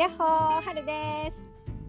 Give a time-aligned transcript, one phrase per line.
[0.00, 1.42] やっほー、はるです。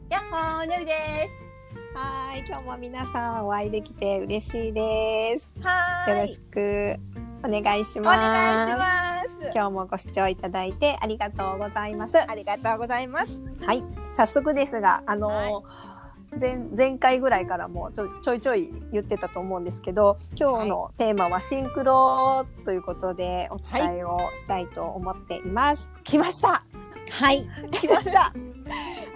[0.09, 1.97] やっほー、ねるです。
[1.97, 5.49] はーい、今日も皆さんお会いできて嬉しいです。
[5.61, 6.15] はーい。
[6.17, 6.97] よろしく
[7.41, 8.17] お願いしおます。
[8.19, 9.51] 願いします。
[9.55, 12.17] 今日もご視聴いただいてありがとうございます。
[12.29, 13.39] ありがとうございます。
[13.65, 13.81] はい、
[14.17, 16.01] 早速ですが、あのー
[16.37, 25.91] 前前回ぐらいからもちょちょいちょい言ってたと思うんですけど今日のテーマはシンクロということでお伝えをしたいと思っています。
[26.05, 26.63] 来ました。
[27.11, 28.33] はい、来ました。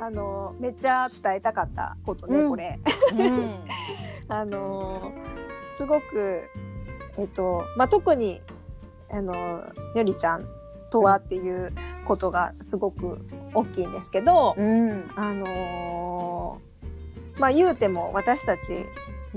[0.02, 2.80] あのーめっちゃ伝えたかったことね、うんこれ。
[3.18, 3.56] うん。
[4.28, 6.44] あのーすごく
[7.18, 8.42] えっとまあ特に
[9.10, 10.46] あのーよりちゃん
[10.92, 11.74] とはっていう
[12.06, 13.20] ことがすごく
[13.54, 15.12] 大きいんですけど、うん。
[15.16, 18.86] あのーまあ言うても私たち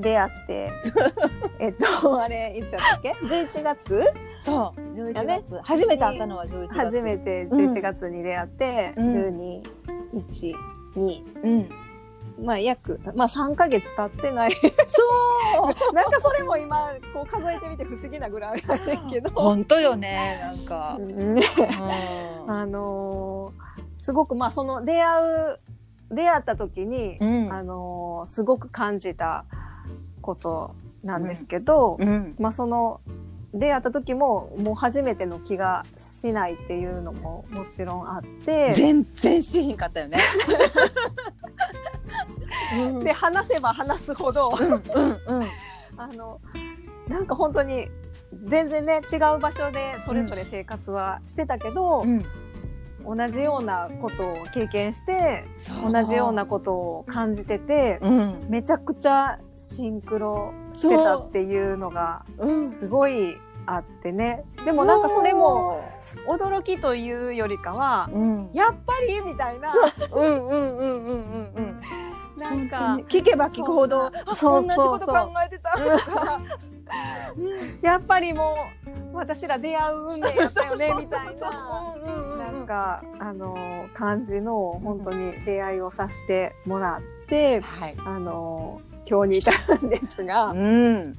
[0.01, 0.73] 出会って
[1.61, 4.13] えっとあれいつやったっけ？11月？
[4.39, 4.95] そう。
[4.95, 5.61] 十一やね月。
[5.63, 6.79] 初めて会ったのは十一月。
[6.79, 9.63] 初めて11月に出会って、うん12、
[10.15, 10.55] 1、
[10.97, 11.69] 2うん。
[12.45, 15.73] まあ約、まあ3ヶ月経ってないそう。
[15.93, 20.39] なんかそれも今こう数えてみて不思議なぐらいなんだけど、本当よね。
[20.41, 21.03] なんかう。
[21.03, 21.43] んね
[22.47, 25.61] う あのーすごくまあその出会う
[26.13, 27.53] 出会った時に、ん。
[27.53, 29.45] あのーすごく感じた
[30.29, 32.35] ことなんですけど、うん。
[32.39, 33.01] まあその
[33.55, 40.19] 出会った時ももう初めての気がしないっていうのももちろんあって全然しひんかったよね。
[42.79, 45.49] う んで話せば話すほどうんうんうん。
[45.97, 46.41] あの
[47.09, 47.89] なんか本当に
[48.45, 52.23] 全然ね違う場所でそれぞれ生活はしてたけど、うん。
[53.09, 55.47] 同じようなことを経験して
[55.83, 58.47] 同じようなことを感じてて、うん。
[58.51, 62.69] めちゃくちゃシンクロしてたっていうのがうん。
[62.69, 65.83] すごいあってねでもなんかそれも
[66.27, 68.51] 驚きというよりかはうん。
[68.53, 69.73] やっぱりみたいな
[70.13, 71.81] うんうんうんうんうんうん。
[72.39, 75.79] なんか聞けば聞くほどあそう同じこと考えてたと
[76.15, 76.41] か。
[77.83, 78.57] やっぱりも
[79.13, 81.51] う私ら出会う運命やったよねみたいな。
[81.51, 82.28] なん
[82.69, 87.97] かあの感じの本当に出会いをさせてもらって、はい。
[88.05, 91.15] あの今日に至るんですが、うん。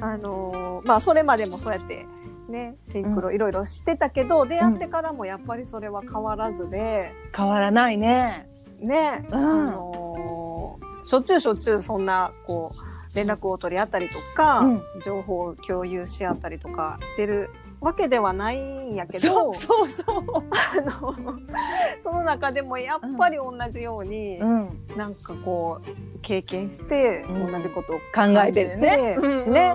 [0.00, 2.06] あのまあそれまでもそうやって
[2.48, 8.48] ねシンクロいろいろしてたけど、出会ってからもやっぱりそれは変わらずで変わらないね。
[8.80, 17.50] ね、うんあのしょっちゅうしょっちゅうそんなこう連絡を取り合ったりとか、うん情報を共有し合ったりとかしてる
[17.86, 20.06] わけではないんやけどそうそう。
[20.16, 21.14] あの
[22.02, 24.86] その中でもやっぱり同じように、うん。
[24.96, 29.16] なんかこう経験してうん同じことを考えてるね。
[29.46, 29.74] ね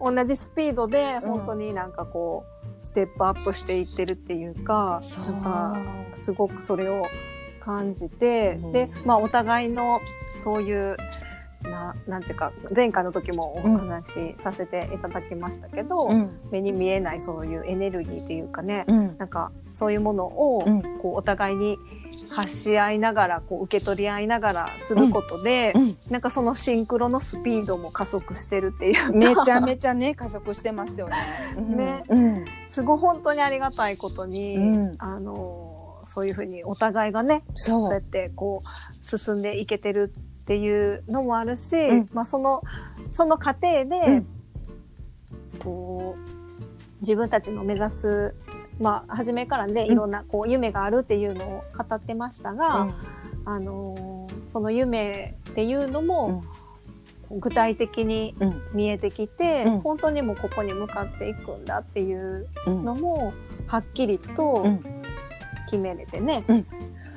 [0.00, 5.76] 同じスピードでうん本当になんかこうステップアップしていってるっていうか、そうなんか
[6.14, 7.04] すごくそれを
[7.60, 10.00] 感じて、うんでまあお互いの
[10.34, 10.96] そういう
[11.66, 16.30] ななんていうか前回の時もお話しさせていただきましたけど、うん。
[16.50, 19.18] 目に見えないそういうエネルギーっていうかね、うん。
[19.18, 21.78] なんかそういうものを、うんこうお互いに
[22.30, 31.16] 発し合いながらこう受け取り合いながらすることで、うんなんかそのシンクロのスピードも加速してるっていうかめちゃめちゃね加速してますよね。
[31.58, 32.44] ねうん。
[32.68, 35.72] すごい本当にありがたいことに、うんあの
[36.08, 38.02] そういうふうにお互いがねそうやっ。
[38.02, 40.14] てこう進んでいけてる
[40.46, 42.08] っていうのもあるし、うん。
[42.12, 42.62] まあ、その
[43.10, 44.26] その過程で、うん。
[45.58, 48.36] こう自分たちの目指す、
[48.78, 49.92] まあ、初めからねうん。
[49.92, 52.94] いろんなこう夢があるっていうのを語ってましたが、
[53.44, 56.44] あのその夢っていうのも、
[57.28, 58.62] 具体的にうん。
[58.72, 59.80] 見えてきて、うん。
[59.80, 62.84] 本当にもうここに向かっていくんだっていううん。
[62.84, 63.32] のも
[63.66, 64.80] はっきりとうん。
[65.64, 66.64] 決めれてね、うん。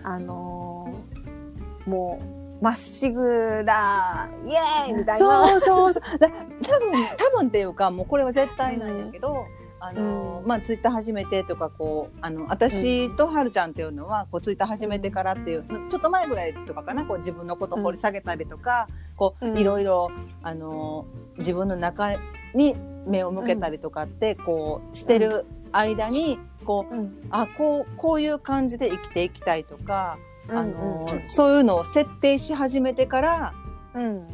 [0.02, 5.48] あのーもうまっしぐらイエーイみたいな。
[5.48, 6.04] そうそうそう。
[6.20, 9.46] だ多分多分っていうかもうこれは絶対なんやけど。
[9.82, 20.12] あのうんまあツイッター始めてとかこうあの私とはるちゃんっていうのはこうツイッター始めてからっていうちょっと前ぐらいとかかなこう自分のこと掘り下げたりとか、こううんいろいろ
[20.44, 21.06] あの
[21.38, 22.14] 自分の中
[22.54, 22.76] に
[23.08, 30.18] 目を向けたりとかってこうしてる間にこううんあこうこういう感じで生きていきたいとか、
[30.52, 33.54] あのうんそういうのを設定し始めてから
[33.94, 34.28] うん。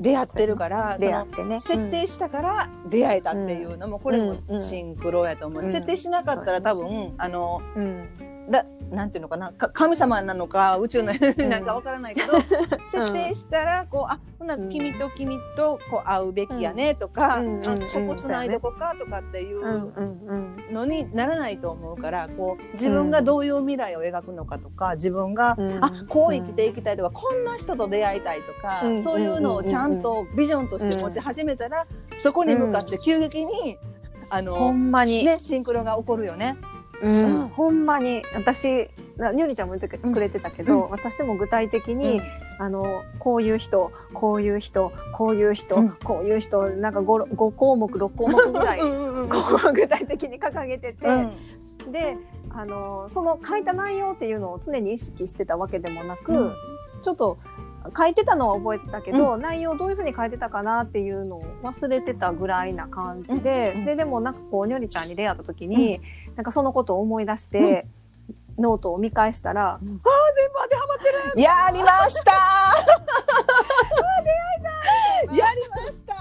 [0.00, 1.58] 出会ってるから出会ってね。
[1.58, 5.72] 設定したから出会えたっていうのもこれもうんシンクロやと思う、うん。
[5.72, 8.08] 設定しなかったら多分あのうん
[8.50, 11.18] だなんていうのかなか神様なのか宇宙のエ
[11.48, 12.32] なんかわからないけど、
[12.90, 14.68] 設定したらこうあほなうん。
[14.68, 17.68] 君と君とこう会うべきやねとか、うんこ
[18.06, 20.74] こつないどこかとかっていううんうんうん。
[20.74, 25.84] のにならないと思うからこう自分がどういう未来を描くのかとか自分が、うん。
[25.84, 29.02] あこう生きていきたいとか、こんな人と出会いたいとか、うん。
[29.02, 31.86] そういうのをちゃんとビジョンとして持ち始めたら、
[32.16, 33.76] そこに向かって急激に、
[34.30, 36.56] あほのんまに、ねシンクロが起こるよね。
[37.02, 37.24] うん。
[37.24, 38.22] うんほんまに。
[38.34, 40.90] 私なにょりちゃんも言ってくれてたけど、うん。
[40.90, 42.20] 私も具体的に、
[42.58, 45.88] あのこういう人こういう人こういう人、うん。
[45.90, 48.80] こういう人なんか 5, 5項目6項目ぐらい
[49.74, 51.92] 具体的に掲げてて、うん。
[51.92, 52.16] で
[52.50, 56.54] あのその書いた内容っていうのを常に意識してたわけでもなく、うん。
[57.02, 57.36] ちょっと
[57.96, 63.80] 書いてたのは覚えてたけど、内容どういうふうに書いてたかなっていうのを忘れてたぐらいな感じで、うん。
[63.80, 63.84] うん。
[63.86, 66.00] ででもなんかこうにょりちゃんに出会った時に、
[66.38, 67.84] なんかそのことを思い出して、
[68.60, 69.88] ノートを見返したら、うん。
[69.88, 69.96] ああ
[70.36, 71.04] 全部当てはまって
[71.36, 72.32] るやりました。
[75.34, 76.14] やりました。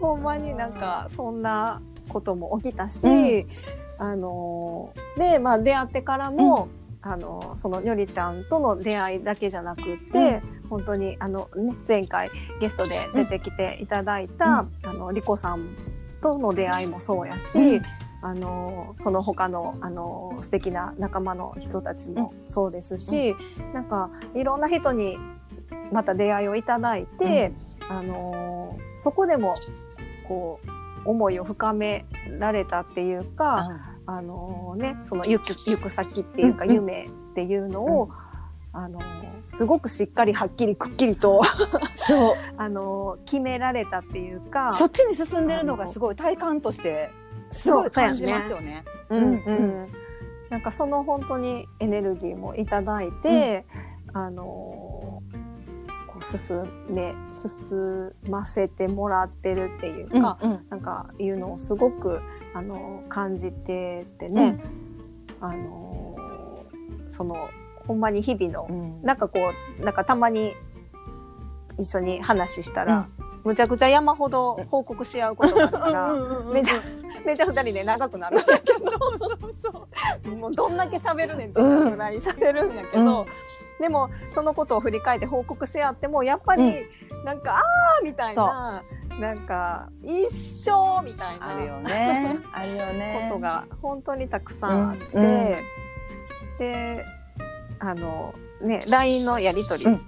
[0.00, 3.46] ほんまになんかそんなことも起きたし、うん。
[3.96, 6.66] あのでまあ出会ってからも、
[7.00, 12.28] あのそのにょりちゃんとの出会いだけじゃなくって、本当にあの、ね、前回
[12.60, 15.68] ゲストで出てきていただいた、あのリコさん
[16.22, 17.82] との出会いもそうやし、うん。
[18.22, 23.36] あのその他のあの素敵な仲間の人たちもそうですし、
[23.72, 25.16] なんかいろんな人に
[25.92, 27.52] また出会いをいただいて、
[27.88, 29.54] あのそこでも
[30.26, 30.60] こ
[31.04, 32.04] う思いを深め
[32.38, 36.76] られたっていうか、あのね、その行く行く先っていうかうんうん。
[36.76, 38.10] 夢っていうのを、
[38.72, 38.98] あの
[39.48, 41.42] すごくしっかりはっきりくっきりと
[41.94, 42.34] そう。
[42.58, 47.10] あの決められたっていうかそっちに進んでるのがすごい体感として
[47.50, 48.84] すごい感じますよね。
[49.10, 49.28] うんうん。
[49.28, 49.86] うん
[50.48, 53.66] なんかその本当にエネルギーもいただいて、
[54.12, 55.22] あのこ
[56.20, 62.20] う進め進ませてもらってるっていうか、うんなんかいうのをすごく
[62.54, 64.62] あの感じててね、
[65.40, 66.16] あの
[67.08, 67.50] その
[67.86, 69.02] ほんまに日々の、うん。
[69.02, 69.40] なんかこ
[69.80, 70.54] うなんかたまに
[71.78, 73.08] 一緒に話したら、
[73.44, 76.14] むちゃくちゃ山ほど報告し合うことがあるから、
[76.52, 76.74] めちゃ
[77.24, 80.36] めちゃ二人で長くなるんだけど。
[80.36, 83.26] もうどんだけ喋るねんっていうぐらい喋るんやけど、うん。
[83.80, 87.24] でもそのことを振り返って報告し合ってもやっぱり、うん。
[87.24, 88.82] なんかあーみたいな
[89.20, 90.30] なんか一
[90.70, 92.38] 緒みたいな あるよね。
[92.52, 93.28] あるよこね。
[93.30, 95.56] とが本当にたくさんあって、
[96.58, 97.04] で
[97.78, 100.00] あのね LINE のやり取りうん。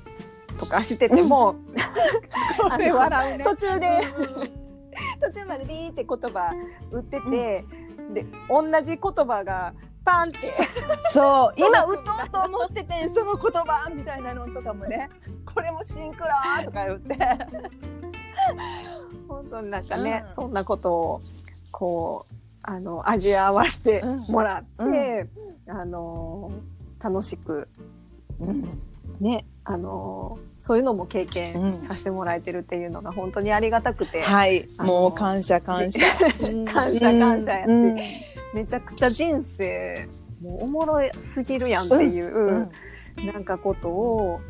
[0.59, 1.73] とかしてても、う
[2.79, 2.93] ね。
[3.45, 4.01] 途中で
[5.23, 6.53] 途中までビーって言葉
[6.91, 7.65] 打ってて、
[8.13, 9.73] で同じ言葉が
[10.05, 10.53] パンって。
[11.11, 11.55] そう。
[11.57, 15.09] 今打とうと思っててその言葉みたいなのとかもね。
[15.55, 17.17] これもシンクローとか言って。
[19.29, 20.35] 本当になんかね、うん。
[20.35, 21.23] そんなことを
[21.71, 25.27] こうあの味わわせてもらって、
[25.69, 26.51] あの
[27.01, 27.69] 楽しく
[29.21, 31.89] ねあのそういうのも経験うん。
[31.89, 34.67] させてもらえてるっていうのが本当にありがたくて、はい。
[34.79, 36.01] あのもう感謝感謝。
[36.65, 37.97] 感謝 感謝やしうん。
[38.55, 40.09] めちゃくちゃ人生
[40.41, 41.01] もうおもろ
[41.35, 43.27] すぎるやんっていう、うん。
[43.27, 44.41] なんかことを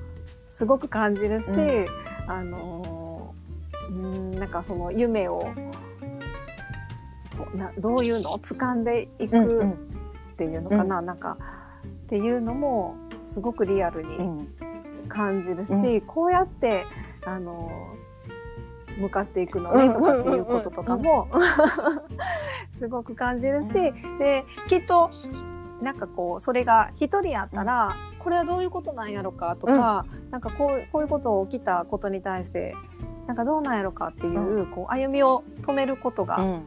[0.47, 1.87] すごく感じるし、う
[2.29, 3.35] あの
[3.91, 5.53] うんなんかその夢を
[7.55, 11.37] などういうのを掴んでいうんくっていうのかな、なんか
[12.09, 14.49] っていうのもすごくリアルにうん。
[15.09, 16.85] 感じるし、こうやって
[17.25, 17.71] あの
[18.99, 21.29] 向かっていくのねとかっていうこととかも
[22.73, 25.11] すごく感じるし、できっと
[25.81, 32.75] なんかこうそれが一人やったら、これはどういうことなんやろかとか、なんかこうこういうこと起きたことに対して
[33.27, 36.63] なんかどうなんやろかっていう,、こう歩みを止めることがうん。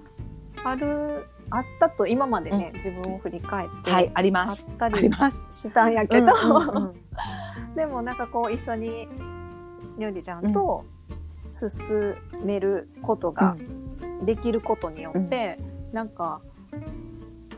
[0.63, 5.11] ある、あったと今までね、自分を振り返って、はいありまあっすたり
[5.49, 6.95] したんやけど、うんうんうん。
[7.75, 9.07] でもなんかこう一緒に
[9.97, 10.85] りょうりちゃんと
[11.37, 13.55] 進めることが
[14.23, 15.59] できることによって、
[15.91, 16.41] なんか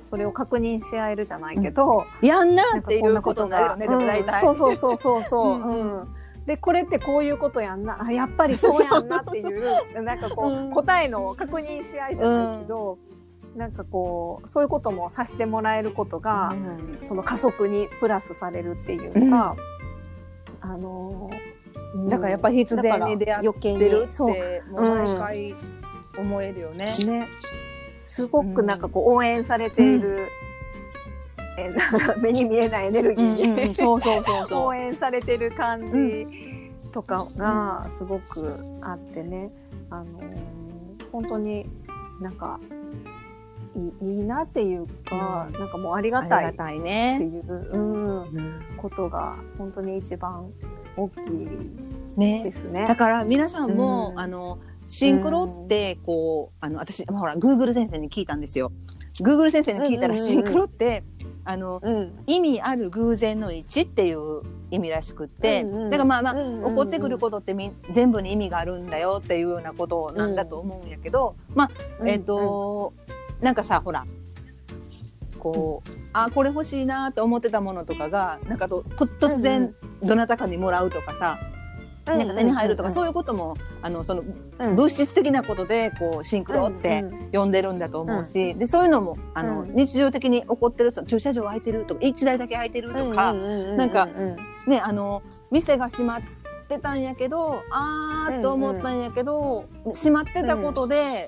[0.03, 3.65] それを確認し合えるじゃないけど、やんなっていうことになる。
[3.67, 4.45] よねでも大体。
[4.45, 4.55] うん。
[4.55, 5.23] そうそうそうそう。
[5.23, 5.55] そう。
[5.55, 6.01] うんうん。
[6.01, 6.15] うん。
[6.45, 8.03] でこれってこういうことやんな。
[8.03, 9.63] あやっぱりそうやんなっていう
[10.03, 12.97] なんかこう、うん答えの確認し合いじゃないけど、
[13.55, 16.99] なんかこうそういうこともさせてもらえることが、うん。
[17.03, 19.55] その加速にプラスされるっていうか、
[20.61, 21.53] あのー
[22.09, 25.55] だからやっぱり必然に出会ってるっそうてもう毎回
[26.17, 26.95] 思えるよね。
[27.05, 27.27] ね。
[27.99, 30.27] すごくなんかこう応援されている
[31.57, 31.71] え
[32.19, 36.25] 目に見えないエネルギーで、そうそうそうそ 応援されてる感じ
[36.91, 39.51] とかがすごくあってね、
[39.89, 40.53] あのー
[41.11, 41.69] 本当に
[42.19, 42.59] なんか
[43.75, 46.11] いいいいなっていうか、なんかもうありう。
[46.11, 50.49] がたいっていう、うん、うんことが本当に一番
[50.95, 52.51] 大きいでね。
[52.51, 52.85] すね。
[52.87, 52.95] だ。
[52.95, 54.19] から皆さんも、うん。
[54.19, 58.71] あのシンクロってこうあの私まあほらグーグル先生に聞いたんですよ。
[59.21, 60.43] グーグル先生に聞いたら、うんうんうんうん。
[60.43, 61.03] シンクロって
[61.45, 62.23] あのうん。
[62.27, 64.41] 意味ある偶然の一致っていう
[64.73, 72.93] 意味らしくって、うんうんだからまあまあ、うんうんうん起こってくることってみ全部に意味があるんだよっていうようなことなんだと思うんやけど、まあえっ、と、
[73.43, 74.05] なんかさほら
[75.37, 81.37] こう、あこれ欲しいなって思ってたものとかがなんかとこ突然どなたかにもらうとかさ、
[82.05, 84.23] なんか手に入るとか、そういうこともあのその
[84.59, 84.75] うん。
[84.75, 89.75] 物質的なことでこうシンクロって呼んでるんだと思うし、でそういうのもあの、うん。
[89.75, 94.07] 日常的に起こってるその駐車場空いてるとか1台だけ空いてるとか、なんか
[94.67, 96.21] ねあの店が閉まっ
[96.69, 101.27] てたんやけどあーっと思ったんやけど、閉まってたことで、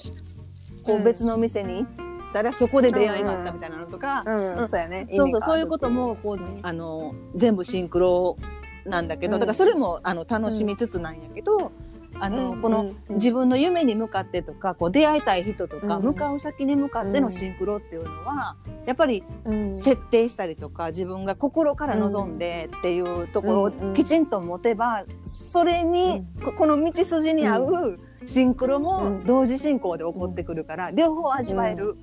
[0.83, 2.04] こう別の店に行
[2.35, 5.07] ったらそこで出会いがあったみたいなのとか、そうやね。
[5.11, 8.37] そうそうそういうこともこうあの全部シンクロ
[8.85, 9.39] なんだけど、うん。
[9.39, 11.71] だからそれもあの楽しみつつなんやけど、
[12.19, 13.15] あのうんこのうん。
[13.15, 16.03] 自分の夢に向かってとかこう出会いたい人とか、うん。
[16.03, 19.77] 向かう先に向かってのシンクロっていうのはやっぱりうん。
[19.77, 31.95] 設定したりとか自分が心から望んでっていうところうんをきちんと持てばそれに、ここの道筋に合うシンクロも同時進行で起こってくるから、両方味わえる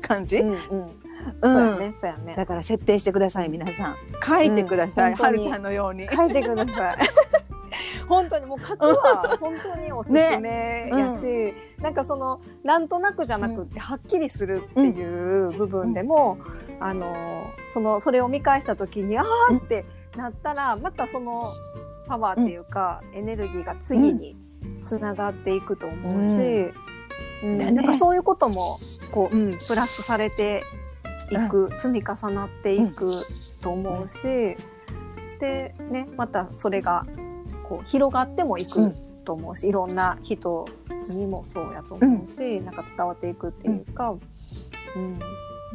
[0.00, 0.58] 感じ、うん
[1.42, 2.34] そうやね、そうやね。
[2.34, 3.96] だから設定してください皆さん。
[4.24, 6.08] 書いてください、うんはるちゃんのように。
[6.08, 6.98] 書いてください。
[8.08, 10.90] 本当にもう書くは本当におすすめ。
[10.90, 16.38] やし、なんかそのなんとなくじゃなくってはっきりするっていう部分でも、
[16.80, 17.14] あの
[17.72, 19.84] そのそれを見返した時にあーって
[20.16, 21.52] なったらまたその
[22.06, 24.36] パワーっていうか、エネルギーが次に
[24.82, 26.72] つながっていくと思うし、
[27.42, 27.58] うん。
[27.58, 28.80] だねなんかそういうことも
[29.10, 30.62] こう、うん、プラスされて
[31.30, 33.26] いく、積み重なっていく
[33.60, 34.56] と思うし、
[35.40, 37.04] でねまたそれが
[37.68, 38.94] こう広がってもいく
[39.24, 40.66] と思うし、いろんな人
[41.08, 44.14] にもそうやと思うし、なんか伝わっていくっていうか、
[44.96, 45.18] うん。
[45.18, 45.26] だ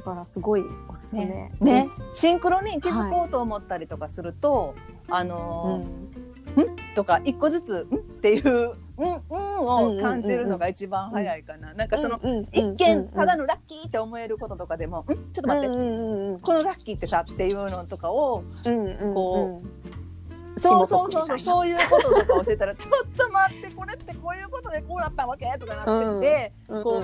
[0.04, 1.52] からすごいおすすめね。
[1.60, 1.86] ね。
[2.12, 4.76] シンクロに気づこうと思ったりとかすると、
[5.10, 6.76] あのーん？
[6.96, 11.74] とか一個ずつ「ん?」っていう「うんうん」を感じるのが一番早いかな。
[11.74, 12.20] なんかその、
[12.52, 12.76] 一見
[13.10, 15.74] ただのラッキーって思えることとかでも「んちょっと待って、こ
[16.54, 18.44] のラッキーってさ」っていうのとかを
[19.14, 19.62] こ
[20.58, 27.04] そうそうそうそうそういうこととか教えたら「ちょっと待ってこれってこういうことでこうだったわけ?」とかなってて、こ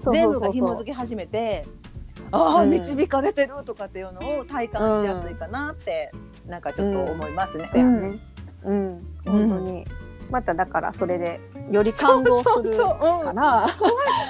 [0.00, 1.66] う全部が紐づき始めて
[2.32, 6.10] 「ああ導かれてる」とかっていうのを体感しやすいかなって、
[6.46, 7.68] なんかちょっと思いますね。
[7.68, 8.18] そうやね。
[8.64, 9.84] うん、本当に。
[10.30, 11.40] まただからそれで
[11.70, 13.66] より感動するから、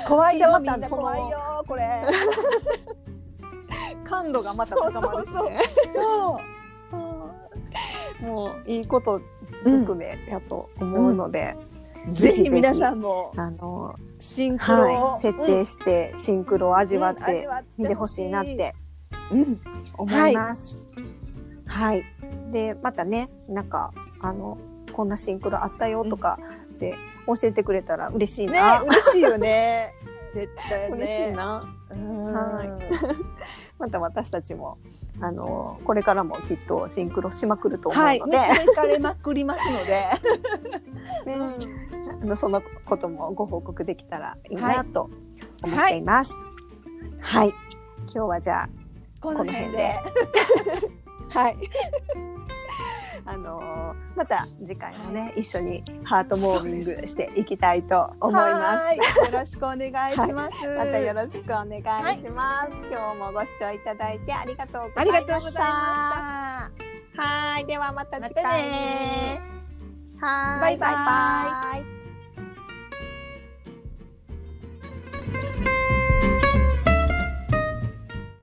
[0.07, 0.88] 怖いよみんな。
[0.88, 2.03] 怖いよこれ。
[4.05, 5.61] 感度がまた高まるしそうそうね。
[5.95, 6.41] そ
[8.23, 8.25] う。
[8.25, 9.21] もういいこと
[9.65, 11.57] ずくめやと思うので、
[12.09, 18.75] ぜひ皆んさんもあのシンクロを、はい設定してシンクロを味わって見てほしいなって
[19.33, 19.61] うん。
[19.99, 20.76] 思います。
[21.67, 22.05] はい。
[22.53, 24.57] でまたねなんかあの
[24.97, 26.38] こんなシンクロあったよとか
[26.79, 26.95] で
[27.26, 28.81] 教えてくれたら嬉しいねな。
[28.81, 29.93] 嬉しいよね。
[30.33, 30.97] 絶対ね。
[30.97, 31.69] 嬉しいな。
[31.91, 32.33] うん。
[32.33, 32.69] はい。
[33.79, 34.79] また私たちも
[35.21, 40.07] あのこれからもきっとシンクロしまくると思うはいので、導かれまくりますので、
[41.29, 41.76] ね。
[42.23, 45.11] あのそのこともご報告できたらいいなと
[45.62, 46.35] 思っています。
[47.21, 47.49] はい。
[48.07, 48.69] 今日はじゃあ
[49.21, 49.91] この辺で。
[51.29, 51.57] はい。
[53.37, 58.85] あのーまた次回もね、一緒にハートモーミングしていきたいと思います。
[58.87, 61.78] はいよろしくお願いします、またよろしくお願
[62.14, 65.16] いします、今日もご視聴いただいてありがとうございました。
[65.16, 66.71] ありがとうございま
[67.16, 67.66] はい。
[67.66, 68.62] ではまた次また回。
[68.62, 69.40] ね
[70.21, 70.61] はい。
[70.61, 71.96] バイバイバイ